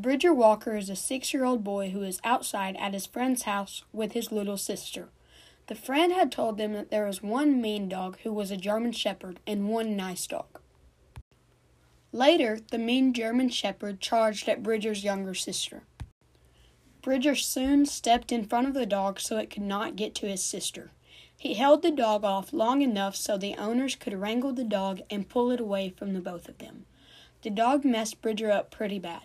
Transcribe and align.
Bridger 0.00 0.32
Walker 0.32 0.76
is 0.76 0.88
a 0.88 0.94
six 0.94 1.34
year 1.34 1.44
old 1.44 1.64
boy 1.64 1.90
who 1.90 2.04
is 2.04 2.20
outside 2.22 2.76
at 2.76 2.94
his 2.94 3.04
friend's 3.04 3.42
house 3.42 3.82
with 3.92 4.12
his 4.12 4.30
little 4.30 4.56
sister. 4.56 5.08
The 5.66 5.74
friend 5.74 6.12
had 6.12 6.30
told 6.30 6.56
them 6.56 6.72
that 6.74 6.92
there 6.92 7.06
was 7.06 7.20
one 7.20 7.60
mean 7.60 7.88
dog 7.88 8.16
who 8.22 8.32
was 8.32 8.52
a 8.52 8.56
German 8.56 8.92
Shepherd 8.92 9.40
and 9.44 9.68
one 9.68 9.96
nice 9.96 10.28
dog. 10.28 10.60
Later, 12.12 12.60
the 12.70 12.78
mean 12.78 13.12
German 13.12 13.48
Shepherd 13.48 14.00
charged 14.00 14.48
at 14.48 14.62
Bridger's 14.62 15.02
younger 15.02 15.34
sister. 15.34 15.82
Bridger 17.02 17.34
soon 17.34 17.84
stepped 17.84 18.30
in 18.30 18.46
front 18.46 18.68
of 18.68 18.74
the 18.74 18.86
dog 18.86 19.18
so 19.18 19.36
it 19.36 19.50
could 19.50 19.64
not 19.64 19.96
get 19.96 20.14
to 20.16 20.28
his 20.28 20.44
sister. 20.44 20.92
He 21.36 21.54
held 21.54 21.82
the 21.82 21.90
dog 21.90 22.22
off 22.22 22.52
long 22.52 22.82
enough 22.82 23.16
so 23.16 23.36
the 23.36 23.56
owners 23.56 23.96
could 23.96 24.14
wrangle 24.14 24.52
the 24.52 24.62
dog 24.62 25.00
and 25.10 25.28
pull 25.28 25.50
it 25.50 25.58
away 25.58 25.90
from 25.90 26.14
the 26.14 26.20
both 26.20 26.48
of 26.48 26.58
them. 26.58 26.86
The 27.42 27.50
dog 27.50 27.84
messed 27.84 28.22
Bridger 28.22 28.52
up 28.52 28.70
pretty 28.70 29.00
bad. 29.00 29.22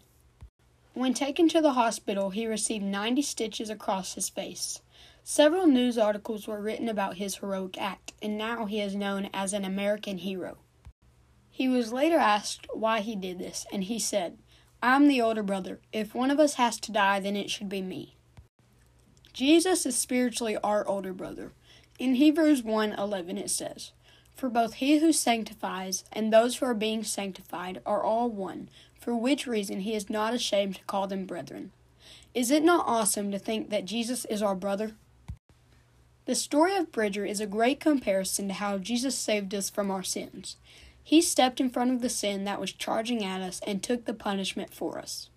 When 0.93 1.15
taken 1.15 1.49
to 1.49 1.61
the 1.61 1.73
hospital, 1.73 2.29
he 2.29 2.45
received 2.45 2.85
90 2.85 3.23
stitches 3.23 3.69
across 3.69 4.13
his 4.13 4.29
face. 4.29 4.79
Several 5.23 5.65
news 5.65 5.97
articles 5.97 6.47
were 6.47 6.61
written 6.61 6.87
about 6.87 7.17
his 7.17 7.37
heroic 7.37 7.81
act, 7.81 8.13
and 8.21 8.37
now 8.37 8.65
he 8.65 8.79
is 8.79 8.95
known 8.95 9.29
as 9.33 9.53
an 9.53 9.65
American 9.65 10.19
hero. 10.19 10.57
He 11.49 11.67
was 11.67 11.93
later 11.93 12.17
asked 12.17 12.67
why 12.73 12.99
he 12.99 13.15
did 13.15 13.39
this, 13.39 13.65
and 13.71 13.85
he 13.85 13.97
said, 13.97 14.37
I'm 14.83 15.07
the 15.07 15.21
older 15.21 15.43
brother. 15.43 15.79
If 15.91 16.13
one 16.13 16.29
of 16.29 16.39
us 16.39 16.55
has 16.55 16.79
to 16.81 16.91
die, 16.91 17.19
then 17.19 17.35
it 17.35 17.49
should 17.49 17.69
be 17.69 17.81
me. 17.81 18.17
Jesus 19.33 19.85
is 19.87 19.97
spiritually 19.97 20.57
our 20.57 20.85
older 20.87 21.13
brother. 21.13 21.53
In 21.97 22.15
Hebrews 22.15 22.61
1:11 22.61 23.39
it 23.39 23.49
says, 23.49 23.93
"For 24.35 24.49
both 24.49 24.75
he 24.75 24.99
who 24.99 25.13
sanctifies 25.13 26.03
and 26.11 26.31
those 26.31 26.57
who 26.57 26.65
are 26.65 26.73
being 26.73 27.03
sanctified 27.03 27.81
are 27.85 28.03
all 28.03 28.29
one, 28.29 28.69
for 28.99 29.15
which 29.15 29.47
reason 29.47 29.81
he 29.81 29.93
is 29.93 30.09
not 30.09 30.33
ashamed 30.33 30.75
to 30.75 30.83
call 30.85 31.07
them 31.07 31.25
brethren. 31.25 31.71
Is 32.33 32.49
it 32.49 32.63
not 32.63 32.87
awesome 32.87 33.31
to 33.31 33.39
think 33.39 33.69
that 33.69 33.85
Jesus 33.85 34.25
is 34.25 34.41
our 34.41 34.55
brother? 34.55 34.95
The 36.25 36.35
story 36.35 36.75
of 36.75 36.91
Bridger 36.91 37.25
is 37.25 37.39
a 37.41 37.45
great 37.45 37.79
comparison 37.79 38.47
to 38.47 38.53
how 38.53 38.77
Jesus 38.77 39.15
saved 39.17 39.53
us 39.53 39.69
from 39.69 39.91
our 39.91 40.03
sins. 40.03 40.55
He 41.03 41.21
stepped 41.21 41.59
in 41.59 41.69
front 41.69 41.91
of 41.91 42.01
the 42.01 42.09
sin 42.09 42.45
that 42.45 42.61
was 42.61 42.71
charging 42.71 43.23
at 43.25 43.41
us 43.41 43.59
and 43.67 43.83
took 43.83 44.05
the 44.05 44.13
punishment 44.13 44.73
for 44.73 44.97
us. 44.97 45.29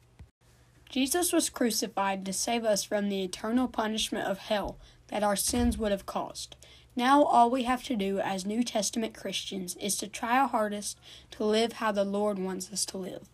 Jesus 0.89 1.33
was 1.33 1.51
crucified 1.51 2.25
to 2.25 2.33
save 2.33 2.65
us 2.65 2.85
from 2.85 3.09
the 3.09 3.23
eternal 3.25 3.67
punishment 3.67 4.29
of 4.29 4.39
hell 4.39 4.79
that 5.09 5.25
our 5.25 5.35
sins 5.35 5.77
would 5.77 5.91
have 5.91 6.07
caused. 6.07 6.55
Now, 6.97 7.25
all 7.25 7.51
we 7.51 7.65
have 7.65 7.85
to 7.85 7.95
do 7.95 8.21
as 8.21 8.47
New 8.47 8.65
Testament 8.65 9.13
Christians 9.15 9.77
is 9.77 9.97
to 9.97 10.09
try 10.09 10.39
our 10.39 10.49
hardest 10.49 10.99
to 11.33 11.45
live 11.45 11.75
how 11.75 11.93
the 11.93 12.05
Lord 12.05 12.39
wants 12.39 12.73
us 12.73 12.87
to 12.87 12.97
live. 12.97 13.29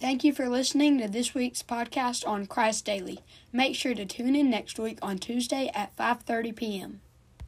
Thank 0.00 0.22
you 0.22 0.32
for 0.32 0.48
listening 0.48 0.98
to 0.98 1.08
this 1.08 1.34
week's 1.34 1.64
podcast 1.64 2.26
on 2.26 2.46
Christ 2.46 2.84
Daily. 2.84 3.20
Make 3.52 3.74
sure 3.74 3.94
to 3.94 4.04
tune 4.04 4.36
in 4.36 4.50
next 4.50 4.78
week 4.78 4.98
on 5.02 5.18
Tuesday 5.18 5.68
at 5.74 5.96
5:30 5.96 6.54
p.m. 6.54 7.00